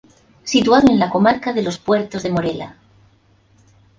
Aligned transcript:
Situado 0.43 0.87
en 0.89 0.97
la 0.97 1.11
comarca 1.11 1.53
de 1.53 1.61
los 1.61 1.77
Puertos 1.77 2.23
de 2.23 2.31
Morella. 2.31 2.75